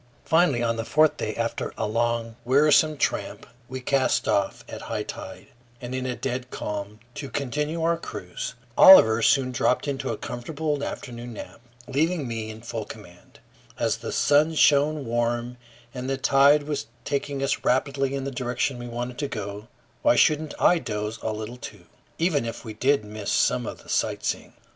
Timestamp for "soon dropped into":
9.21-10.09